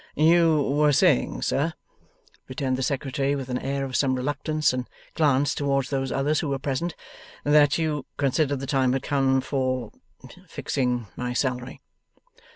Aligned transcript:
'You 0.15 0.63
were 0.63 0.93
saying, 0.93 1.43
sir,' 1.43 1.73
returned 2.47 2.75
the 2.75 2.81
Secretary, 2.81 3.35
with 3.35 3.49
an 3.49 3.59
air 3.59 3.85
of 3.85 3.95
some 3.95 4.15
reluctance 4.15 4.73
and 4.73 4.85
a 4.87 4.87
glance 5.13 5.53
towards 5.53 5.91
those 5.91 6.11
others 6.11 6.39
who 6.39 6.49
were 6.49 6.57
present, 6.57 6.95
'that 7.43 7.77
you 7.77 8.07
considered 8.17 8.61
the 8.61 8.65
time 8.65 8.93
had 8.93 9.03
come 9.03 9.41
for 9.41 9.91
fixing 10.47 11.05
my 11.15 11.33
salary. 11.33 11.81